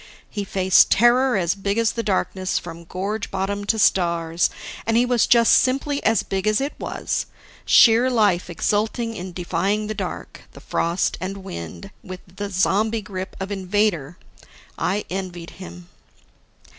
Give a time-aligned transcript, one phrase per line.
[0.31, 4.49] He faced terror as big as the darkness from gorge bottom to stars,
[4.87, 7.27] and he was just simply as big as it was
[7.67, 13.35] sheer life exulting in defying the dark, the frost and wind and the zombie grip
[13.39, 14.17] of Invader.
[14.75, 15.87] I envied him.